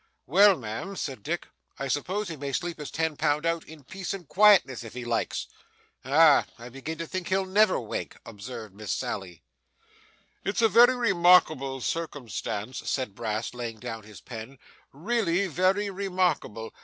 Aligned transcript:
'Well, 0.25 0.57
ma'am,' 0.57 0.95
said 0.95 1.21
Dick, 1.21 1.45
'I 1.77 1.87
suppose 1.87 2.27
he 2.27 2.35
may 2.35 2.53
sleep 2.53 2.79
his 2.79 2.89
ten 2.89 3.15
pound 3.15 3.45
out, 3.45 3.63
in 3.65 3.83
peace 3.83 4.15
and 4.15 4.27
quietness, 4.27 4.83
if 4.83 4.95
he 4.95 5.05
likes.' 5.05 5.45
'Ah! 6.03 6.47
I 6.57 6.69
begin 6.69 6.97
to 6.97 7.05
think 7.05 7.27
he'll 7.27 7.45
never 7.45 7.79
wake,' 7.79 8.15
observed 8.25 8.73
Miss 8.73 8.91
Sally. 8.91 9.43
'It's 10.43 10.63
a 10.63 10.67
very 10.69 10.95
remarkable 10.95 11.81
circumstance,' 11.81 12.81
said 12.89 13.13
Brass, 13.13 13.53
laying 13.53 13.79
down 13.79 14.01
his 14.01 14.21
pen; 14.21 14.57
'really, 14.91 15.45
very 15.45 15.91
remarkable. 15.91 16.73